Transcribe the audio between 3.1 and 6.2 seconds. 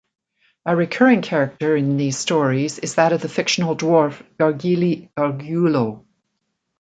of the fictional dwarf Gargilli Gargiulo.